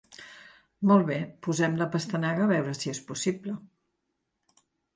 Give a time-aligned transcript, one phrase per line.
[0.91, 1.17] Molt bé,
[1.49, 3.57] posem la pastanaga, a veure si és possible.